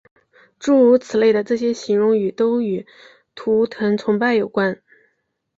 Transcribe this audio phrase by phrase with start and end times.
[0.57, 2.87] 诸如此类的这些形容语都与
[3.35, 4.81] 图腾崇拜有关。